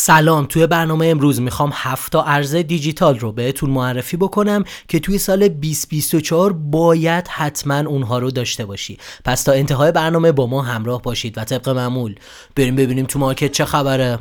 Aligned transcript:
سلام 0.00 0.46
توی 0.46 0.66
برنامه 0.66 1.06
امروز 1.06 1.40
می‌خوام 1.40 1.70
هفتا 1.74 2.22
ارز 2.22 2.54
دیجیتال 2.54 3.18
رو 3.18 3.32
بهتون 3.32 3.70
معرفی 3.70 4.16
بکنم 4.16 4.64
که 4.88 5.00
توی 5.00 5.18
سال 5.18 5.48
2024 5.48 6.52
باید 6.52 7.28
حتما 7.28 7.78
اونها 7.78 8.18
رو 8.18 8.30
داشته 8.30 8.66
باشی. 8.66 8.98
پس 9.24 9.42
تا 9.42 9.52
انتهای 9.52 9.92
برنامه 9.92 10.32
با 10.32 10.46
ما 10.46 10.62
همراه 10.62 11.02
باشید 11.02 11.38
و 11.38 11.44
طبق 11.44 11.68
معمول. 11.68 12.14
بریم 12.56 12.76
ببینیم 12.76 13.06
تو 13.06 13.18
مارکت 13.18 13.52
چه 13.52 13.64
خبره. 13.64 14.18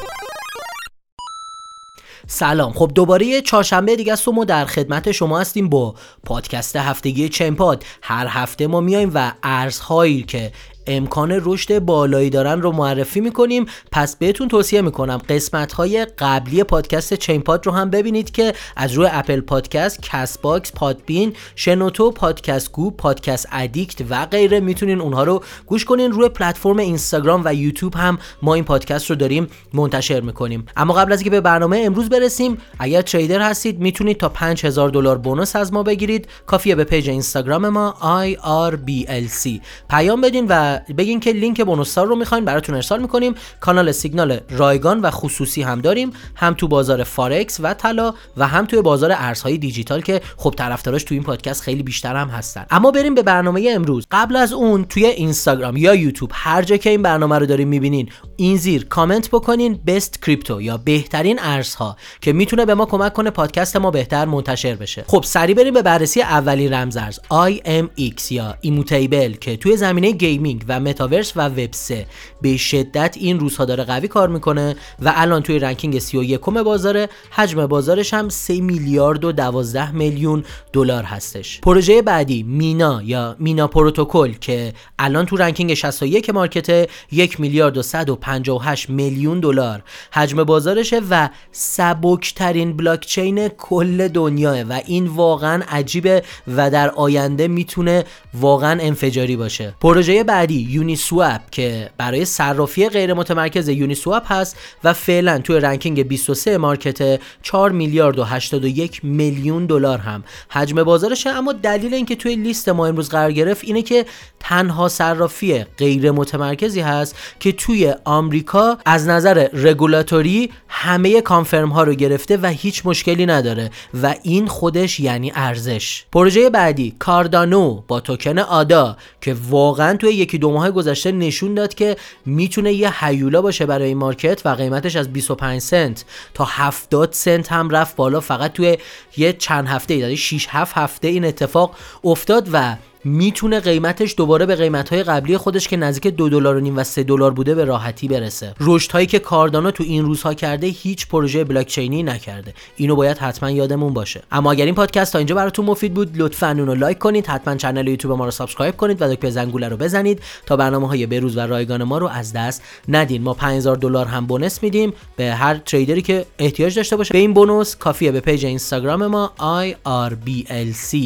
سلام 2.27 2.73
خب 2.73 2.91
دوباره 2.95 3.25
یه 3.25 3.41
چهارشنبه 3.41 3.95
دیگه 3.95 4.13
است 4.13 4.27
و 4.27 4.31
ما 4.31 4.45
در 4.45 4.65
خدمت 4.65 5.11
شما 5.11 5.39
هستیم 5.39 5.69
با 5.69 5.95
پادکست 6.25 6.75
هفتگی 6.75 7.29
چمپاد. 7.29 7.85
هر 8.01 8.27
هفته 8.29 8.67
ما 8.67 8.81
میایم 8.81 9.11
و 9.13 9.31
ارزهایی 9.43 10.23
که 10.23 10.51
امکان 10.87 11.41
رشد 11.43 11.79
بالایی 11.79 12.29
دارن 12.29 12.61
رو 12.61 12.71
معرفی 12.71 13.21
می‌کنیم. 13.21 13.65
پس 13.91 14.15
بهتون 14.15 14.47
توصیه 14.47 14.81
می‌کنم 14.81 15.17
قسمت 15.29 15.73
های 15.73 16.05
قبلی 16.05 16.63
پادکست 16.63 17.13
چین 17.13 17.41
پاد 17.41 17.65
رو 17.65 17.71
هم 17.71 17.89
ببینید 17.89 18.31
که 18.31 18.53
از 18.75 18.93
روی 18.93 19.07
اپل 19.11 19.39
پادکست 19.41 20.01
کس 20.01 20.37
باکس 20.37 20.71
پادبین 20.71 21.33
شنوتو 21.55 22.11
پادکست 22.11 22.71
گو 22.71 22.91
پادکست 22.91 23.47
ادیکت 23.51 24.01
و 24.09 24.25
غیره 24.25 24.59
می‌تونین 24.59 25.01
اونها 25.01 25.23
رو 25.23 25.43
گوش 25.65 25.85
کنین. 25.85 26.11
روی 26.11 26.29
پلتفرم 26.29 26.77
اینستاگرام 26.77 27.41
و 27.45 27.53
یوتیوب 27.53 27.95
هم 27.95 28.19
ما 28.41 28.53
این 28.53 28.63
پادکست 28.63 29.09
رو 29.09 29.15
داریم 29.15 29.47
منتشر 29.73 30.19
می‌کنیم. 30.19 30.65
اما 30.77 30.93
قبل 30.93 31.13
از 31.13 31.19
اینکه 31.19 31.29
به 31.29 31.41
برنامه 31.41 31.81
امروز 31.85 32.09
برسیم 32.09 32.57
اگر 32.79 33.01
trader 33.01 33.41
هستید 33.41 33.79
می‌تونید 33.79 34.17
تا 34.17 34.29
5000 34.29 34.89
دلار 34.89 35.17
bonus 35.17 35.55
از 35.55 35.73
ما 35.73 35.83
بگیرید. 35.83 36.27
کافیه 36.45 36.75
به 36.75 36.83
page 36.83 37.09
اینستاگرام 37.09 37.69
ما 37.69 37.95
IRBLC 38.23 39.49
پیام 39.89 40.21
بدین 40.21 40.45
و 40.49 40.76
بگین 40.97 41.19
که 41.19 41.31
لینک 41.31 41.61
bonus 41.61 41.99
ار 41.99 42.07
رو 42.07 42.15
می‌خواین 42.15 42.45
براتون 42.45 42.75
ارسال 42.75 43.01
می‌کنیم. 43.01 43.35
کانال 43.59 43.91
سیگنال 43.91 44.39
رایگان 44.49 45.01
و 45.01 45.11
خصوصی 45.11 45.61
هم 45.61 45.81
داریم. 45.81 46.11
هم 46.35 46.53
تو 46.53 46.67
بازار 46.67 47.03
فارکس 47.03 47.59
و 47.63 47.73
طلا 47.73 48.13
و 48.37 48.47
هم 48.47 48.65
توی 48.65 48.81
بازار 48.81 49.11
ارزهای 49.15 49.57
دیجیتال 49.57 50.01
که 50.01 50.21
خب 50.37 50.53
طرفداراش 50.57 51.03
تو 51.03 51.13
این 51.13 51.23
پادکست 51.23 51.61
خیلی 51.61 51.83
بیشتر 51.83 52.15
هم 52.15 52.27
هستن. 52.27 52.65
اما 52.71 52.91
بریم 52.91 53.15
به 53.15 53.23
برنامه 53.23 53.71
امروز. 53.75 54.07
قبل 54.11 54.35
از 54.35 54.53
اون 54.53 54.85
توی 54.85 55.05
اینستاگرام 55.05 55.77
یا 55.77 55.95
یوتیوب 55.95 56.31
هر 56.33 56.61
جا 56.61 56.77
که 56.77 56.89
این 56.89 57.01
برنامه 57.01 57.39
رو 57.39 57.45
داریم 57.45 57.67
می‌بینین 57.67 58.09
این 58.37 58.57
زیر. 58.57 58.85
کامنت 58.85 59.29
بکنین 59.29 59.79
best 59.87 60.21
crypto 60.21 60.61
یا 60.61 60.77
بهترین 60.77 61.39
ارزها 61.39 61.97
که 62.21 62.33
می‌تونه 62.33 62.65
به 62.65 62.73
ما 62.73 62.85
کمک 62.85 63.13
کنه 63.13 63.29
پادکست 63.29 63.77
ما 63.77 63.91
بهتر 63.91 64.25
منتشر 64.25 64.75
بشه. 64.75 65.05
خب 65.07 65.23
سری 65.23 65.53
بریم 65.53 65.73
به 65.73 65.81
بررسی 65.81 66.21
اولین 66.21 66.73
رمزارز. 66.73 67.19
IMX 67.19 68.31
یا 68.31 68.55
Immutable 68.61 69.33
که 69.33 69.57
توی 69.57 69.77
زمینه 69.77 70.11
gaming 70.11 70.65
و 70.67 70.79
متاورس 70.79 71.33
و 71.35 71.49
وب 71.49 71.71
3 71.71 72.05
به 72.41 72.57
شدت 72.57 73.15
این 73.19 73.39
روزها 73.39 73.65
داره 73.65 73.83
قوی 73.83 74.07
کار 74.07 74.29
می‌کنه 74.29 74.75
و 75.01 75.13
الان 75.15 75.43
توی 75.43 75.59
ranking 75.59 75.99
31 75.99 76.41
بازار 76.41 77.07
حجم 77.29 77.65
بازارش 77.65 78.13
هم 78.13 78.29
3 78.29 78.61
میلیارد 78.61 79.25
و 79.25 79.31
12 79.31 79.91
میلیون 79.91 80.43
دلار 80.73 81.03
هستش. 81.03 81.61
پروژه 81.61 82.01
بعدی 82.01 82.43
مینا 82.43 83.01
یا 83.03 83.35
مینا 83.39 83.67
پروتکل 83.67 84.33
که 84.41 84.73
الان 84.99 85.25
تو 85.25 85.37
ranking 85.37 85.73
61 85.73 86.29
market 86.29 86.89
1 87.11 87.39
میلیارد 87.39 87.77
و 87.77 87.83
158 88.27 88.89
میلیون 88.89 89.39
دلار. 89.39 89.83
حجم 90.11 90.43
بازارشه 90.43 91.01
و 91.09 91.29
سبکترین 91.51 92.77
بلاکچین 92.77 93.47
کل 93.47 94.07
دنیاه 94.07 94.61
و 94.61 94.79
این 94.85 95.07
واقعا 95.07 95.63
عجیبه 95.69 96.23
و 96.47 96.69
در 96.69 96.89
آینده 96.89 97.47
می‌تونه 97.47 98.03
واقعا 98.33 98.81
انفجاری 98.81 99.35
باشه. 99.35 99.73
پروژه 99.81 100.23
بعدی 100.23 100.67
یونی 100.69 100.95
سواب 100.95 101.41
که 101.51 101.89
برای 101.97 102.25
صرافی 102.25 102.89
غیر 102.89 103.13
متمرکز 103.13 103.67
یونی 103.69 103.95
سواب 103.95 104.23
هست 104.25 104.57
و 104.83 104.93
فعلا 104.93 105.39
توی 105.39 105.59
ranking 105.59 106.07
23 106.07 106.57
market 106.57 107.19
4 107.41 107.71
میلیارد 107.71 108.19
و 108.19 108.23
81 108.23 109.05
میلیون 109.05 109.65
دلار 109.65 109.97
هم. 109.97 110.23
حجم 110.49 110.83
بازارشه 110.83 111.29
اما 111.29 111.53
دلیل 111.53 111.93
اینکه 111.93 112.15
توی 112.15 112.35
لیست 112.35 112.69
ما 112.69 112.87
امروز 112.87 113.09
قرار 113.09 113.31
گرفت 113.31 113.63
اینه 113.63 113.81
که 113.81 114.05
تنها 114.39 114.87
صرافی 114.87 115.63
غیر 115.63 116.11
متمرکزی 116.11 116.81
هست 116.81 117.15
که 117.39 117.51
توی 117.51 117.95
آمریکا 118.17 118.77
از 118.85 119.07
نظر 119.07 119.47
رگولاتوری 119.53 120.51
همه 120.67 121.21
confirm 121.21 121.69
ها 121.69 121.83
رو 121.83 121.93
گرفته 121.93 122.37
و 122.37 122.45
هیچ 122.45 122.81
مشکلی 122.85 123.25
نداره 123.25 123.69
و 124.03 124.15
این 124.23 124.47
خودش 124.47 124.99
یعنی 124.99 125.31
ارزش. 125.35 126.05
پروژه 126.11 126.49
بعدی 126.49 126.95
کاردانو 126.99 127.81
با 127.87 127.99
توکن 127.99 128.39
آدا 128.39 128.97
که 129.21 129.35
واقعا 129.49 129.97
توی 129.97 130.09
یکی 130.09 130.37
دو 130.37 130.51
ماه 130.51 130.71
گذشته 130.71 131.11
نشون 131.11 131.53
داد 131.53 131.73
که 131.73 131.97
می‌تونه 132.25 132.73
یه 132.73 133.05
هیولا 133.05 133.41
باشه 133.41 133.65
برای 133.65 133.93
market 133.93 134.41
و 134.45 134.49
قیمتش 134.49 134.95
از 134.95 135.13
25 135.13 135.61
سنت 135.61 136.05
تا 136.33 136.45
70 136.45 137.13
سنت 137.13 137.51
هم 137.51 137.69
رفت 137.69 137.95
بالا. 137.95 138.19
فقط 138.19 138.53
توی 138.53 138.77
یه 139.17 139.33
چند 139.33 139.67
هفته 139.67 139.95
یعنی 139.95 140.17
6 140.17 140.47
7 140.49 140.77
هفته 140.77 141.07
این 141.07 141.25
اتفاق 141.25 141.75
افتاد 142.03 142.49
و 142.53 142.75
می‌تونه 143.03 143.59
قیمتش 143.59 144.15
دوباره 144.17 144.45
به 144.45 144.55
قیمت 144.55 144.89
های 144.89 145.03
قبلی 145.03 145.37
خودش 145.37 145.67
که 145.67 145.77
نزدیک 145.77 146.07
دو 146.07 146.29
دلار 146.29 146.55
و 146.55 146.59
نیم 146.59 146.77
و 146.77 146.83
سه 146.83 147.03
دلار 147.03 147.31
بوده 147.31 147.55
به 147.55 147.65
راحتی 147.65 148.07
برسه. 148.07 148.53
رشد 148.59 148.91
هایی 148.91 149.07
که 149.07 149.19
کاردانو 149.19 149.71
تو 149.71 149.83
این 149.83 150.05
روزها 150.05 150.33
کرده 150.33 150.67
هیچ 150.67 151.07
پروژه 151.07 151.43
بلاک 151.43 151.67
چینی 151.67 152.03
نکرده. 152.03 152.53
اینو 152.75 152.95
باید 152.95 153.17
حتما 153.17 153.51
یادمون 153.51 153.93
باشه. 153.93 154.23
اما 154.31 154.51
اگر 154.51 154.65
این 154.65 154.75
پادکست 154.75 155.13
تا 155.13 155.19
اینجا 155.19 155.35
براتون 155.35 155.65
مفید 155.65 155.93
بود 155.93 156.17
لطفا 156.17 156.49
اونو 156.49 156.75
like 156.75 156.97
کنید 156.97 157.27
حتما 157.27 157.55
کانال 157.55 157.87
یوتیوب 157.87 158.17
ما 158.17 158.25
رو 158.25 158.31
subscribe 158.31 158.77
کنید 158.77 159.01
و 159.01 159.15
دکمه 159.15 159.31
زنگوله 159.31 159.69
رو 159.69 159.77
بزنید 159.77 160.21
تا 160.45 160.55
برنامه 160.57 160.87
های 160.87 161.05
بروز 161.05 161.37
و 161.37 161.39
رایگان 161.39 161.83
ما 161.83 161.97
رو 161.97 162.07
از 162.07 162.33
دست 162.33 162.63
ندین. 162.87 163.21
ما 163.23 163.33
5000 163.33 163.75
دلار 163.75 164.05
هم 164.05 164.25
bonus 164.25 164.63
میدیم 164.63 164.93
به 165.15 165.33
هر 165.33 165.57
trader 165.57 165.95
ی 165.95 166.01
که 166.01 166.25
احتیاج 166.39 166.75
داشته 166.75 166.95
باشه. 166.95 167.13
به 167.13 167.19
این 167.19 167.33
bonus 167.33 167.75
کافیه 167.75 168.11
به 168.11 168.19
page 168.19 168.45
اینستاگرام 168.45 169.07
ما 169.07 169.31
IRBLC 169.39 170.97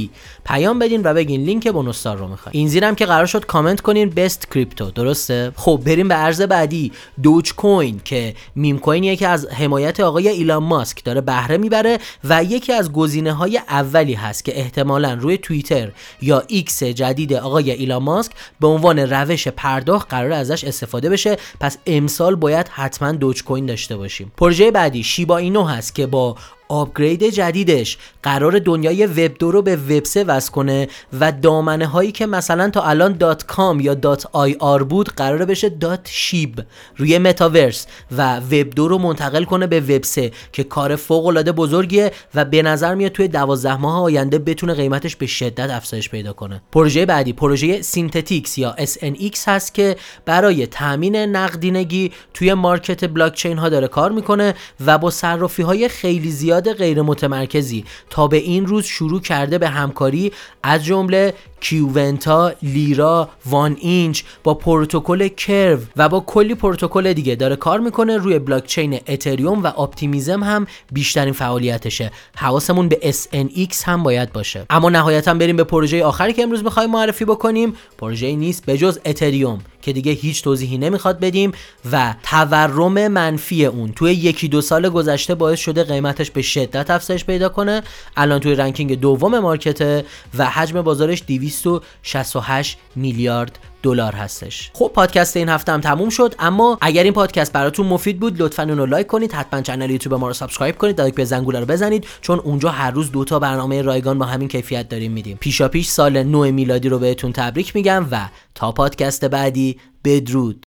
پیام 0.45 0.79
بدین 0.79 1.01
و 1.03 1.13
بگین 1.13 1.43
لینک 1.43 1.67
bonus 1.81 2.07
تار 2.07 2.17
رو 2.17 2.27
می‌خواین 2.27 2.57
این 2.59 2.67
زیرم 2.67 2.95
که 2.95 3.05
قرار 3.05 3.25
شد 3.25 3.45
کامنت 3.45 3.81
کنین 3.81 4.09
best 4.09 4.51
crypto 4.51 4.91
درسته؟ 4.91 5.51
خب 5.55 5.81
بریم 5.85 6.07
به 6.07 6.23
ارز 6.23 6.41
بعدی. 6.41 6.91
دوج 7.23 7.53
کوین 7.53 8.01
که 8.05 8.33
meme 8.55 8.79
coin 8.79 9.03
یه 9.03 9.15
که 9.15 9.27
از 9.27 9.47
حمایت 9.47 9.99
آقای 9.99 10.27
ایلان 10.27 10.63
ماسک 10.63 11.03
داره 11.03 11.21
بهره 11.21 11.57
می‌بره 11.57 11.99
و 12.23 12.43
یکی 12.43 12.73
از 12.73 12.91
گزینه 12.91 13.33
های 13.33 13.57
اولی 13.57 14.13
هست 14.13 14.45
که 14.45 14.59
احتمالا 14.59 15.13
روی 15.13 15.37
توییتر 15.37 15.91
یا 16.21 16.43
ایکس 16.47 16.83
جدید 16.83 17.33
آقای 17.33 17.71
ایلان 17.71 18.03
ماسک 18.03 18.31
به 18.59 18.67
عنوان 18.67 18.99
روش 18.99 19.47
پرداخت 19.47 20.09
قرار 20.09 20.31
ازش 20.31 20.63
استفاده 20.63 21.09
بشه. 21.09 21.37
پس 21.59 21.77
امسال 21.85 22.35
باید 22.35 22.67
حتما 22.67 23.11
دوج 23.11 23.43
کوین 23.43 23.65
داشته 23.65 23.97
باشیم. 23.97 24.31
پروژه 24.37 24.71
بعدی 24.71 25.03
شیبا 25.03 25.37
اینو 25.37 25.63
هست 25.63 25.95
که 25.95 26.07
با 26.07 26.35
upgrade 26.71 27.23
جدیدش. 27.23 27.97
قرار 28.23 28.59
دنیای 28.59 29.05
وب 29.05 29.31
دو 29.39 29.51
رو 29.51 29.61
به 29.61 29.75
وب 29.75 30.05
3 30.05 30.23
وصل 30.23 30.51
کنه 30.51 30.87
و 31.19 31.31
دامنه 31.31 31.87
هایی 31.87 32.11
که 32.11 32.25
مثلا 32.25 32.69
تا 32.69 32.81
الان 32.81 33.17
dot 33.17 33.45
com 33.45 33.79
یا 33.79 33.93
dot 33.93 34.27
IR 34.31 34.83
بود 34.83 35.09
قرار 35.09 35.45
بشه 35.45 35.69
dot 35.69 36.07
Shib 36.11 36.63
روی 36.97 37.17
متاورس 37.17 37.87
و 38.17 38.37
وب 38.37 38.69
دو 38.69 38.87
رو 38.87 38.97
منتقل 38.97 39.43
کنه 39.43 39.67
به 39.67 39.79
وب 39.79 40.03
3 40.03 40.31
که 40.53 40.63
کار 40.63 40.95
فوق 40.95 41.25
العاده 41.25 41.51
بزرگیه 41.51 42.11
و 42.35 42.45
به 42.45 42.61
نظر 42.61 42.95
میاد 42.95 43.11
توی 43.11 43.27
12 43.27 43.77
ماه 43.77 44.01
آینده 44.01 44.39
بتونه 44.39 44.73
قیمتش 44.73 45.15
به 45.15 45.25
شدت 45.25 45.69
افزایش 45.69 46.09
پیدا 46.09 46.33
کنه. 46.33 46.61
پروژه 46.71 47.05
بعدی 47.05 47.33
پروژه 47.33 47.81
سینتتیکس 47.81 48.57
یا 48.57 48.75
SNX 48.79 49.37
هست 49.47 49.73
که 49.73 49.95
برای 50.25 50.67
تامین 50.67 51.15
نقدینگی 51.15 52.11
توی 52.33 52.53
market 52.53 53.09
بلاک 53.09 53.33
چین 53.33 53.57
ها 53.57 53.69
داره 53.69 53.87
کار 53.87 54.11
می‌کنه 54.11 54.53
و 54.85 54.97
با 54.97 55.09
صرافی 55.09 55.61
های 55.63 55.89
خیلی 55.89 56.31
زیاد 56.31 56.60
غیر 56.67 57.01
متمرکزی 57.01 57.85
تا 58.09 58.27
به 58.27 58.37
این 58.37 58.65
روز 58.65 58.85
شروع 58.85 59.21
کرده 59.21 59.57
به 59.57 59.69
همکاری 59.69 60.31
از 60.63 60.85
جمله 60.85 61.33
کیوونتا، 61.61 62.53
لیرا، 62.63 63.29
وان 63.45 63.77
اینچ 63.79 64.23
با 64.43 64.53
پروتکل 64.53 65.27
کرو 65.27 65.79
و 65.95 66.09
با 66.09 66.19
کلی 66.19 66.55
پروتکل 66.55 67.13
دیگه 67.13 67.35
داره 67.35 67.55
کار 67.55 67.79
می‌کنه. 67.79 68.17
روی 68.17 68.39
بلاک 68.39 68.65
چین 68.65 68.99
اتریوم 69.07 69.63
و 69.63 69.67
اپتیمیزم 69.67 70.43
هم 70.43 70.67
بیشترین 70.91 71.33
فعالیتشه. 71.33 72.11
حواسمون 72.35 72.89
به 72.89 72.99
SNX 73.11 73.83
هم 73.83 74.03
باید 74.03 74.33
باشه. 74.33 74.65
اما 74.69 74.89
نهایتا 74.89 75.33
بریم 75.33 75.55
به 75.57 75.63
پروژه 75.63 76.03
آخری 76.03 76.33
که 76.33 76.43
امروز 76.43 76.63
می‌خوایم 76.63 76.91
معرفی 76.91 77.25
بکنیم. 77.25 77.73
پروژه 77.97 78.35
نیست 78.35 78.65
به 78.65 78.77
جز 78.77 78.99
اتریوم 79.05 79.59
که 79.81 79.93
دیگه 79.93 80.11
هیچ 80.11 80.43
توضیحی 80.43 80.77
نمی‌خواد 80.77 81.19
بدیم 81.19 81.51
و 81.91 82.15
تورم 82.23 83.07
منفی 83.07 83.65
اون 83.65 83.91
توی 83.91 84.13
یکی 84.13 84.47
دو 84.47 84.61
سال 84.61 84.89
گذشته 84.89 85.35
باعث 85.35 85.59
شده 85.59 85.83
قیمتش 85.83 86.31
به 86.31 86.41
شدت 86.41 86.89
افزایش 86.89 87.25
پیدا 87.25 87.49
کنه. 87.49 87.81
الان 88.17 88.39
توی 88.39 88.55
ranking 88.55 88.99
دوم 88.99 89.39
market 89.39 89.96
ه 89.96 90.05
و 90.37 90.45
حجم 90.45 90.81
بازارش 90.81 91.23
268 91.51 92.77
میلیارد 92.95 93.59
دلار 93.83 94.13
هستش. 94.13 94.71
خب 94.73 94.91
پادکست 94.95 95.37
این 95.37 95.49
هفته 95.49 95.71
هم 95.71 95.81
تموم 95.81 96.09
شد 96.09 96.35
اما 96.39 96.77
اگر 96.81 97.03
این 97.03 97.13
پادکست 97.13 97.53
براتون 97.53 97.87
مفید 97.87 98.19
بود 98.19 98.41
لطفا 98.41 98.63
اونو 98.63 98.85
like 98.85 99.07
کنید 99.07 99.31
حتما 99.31 99.61
کانال 99.61 99.91
یوتیوب 99.91 100.13
ما 100.13 100.27
رو 100.27 100.33
subscribe 100.33 100.77
کنید 100.77 100.95
دکمه 100.95 101.25
زنگوله 101.25 101.59
رو 101.59 101.65
بزنید 101.65 102.07
چون 102.21 102.39
اونجا 102.39 102.69
هر 102.69 102.91
روز 102.91 103.11
دو 103.11 103.23
تا 103.23 103.39
برنامه 103.39 103.81
رایگان 103.81 104.19
با 104.19 104.25
همین 104.25 104.47
کیفیت 104.47 104.89
داریم 104.89 105.11
میدیم. 105.11 105.37
پیشا 105.37 105.67
پیش 105.67 105.87
سال 105.87 106.23
نو 106.23 106.51
میلادی 106.51 106.89
رو 106.89 106.99
بهتون 106.99 107.31
تبریک 107.33 107.75
میگم 107.75 108.07
و 108.11 108.29
تا 108.55 108.71
پادکست 108.71 109.25
بعدی 109.25 109.79
بدرود. 110.03 110.63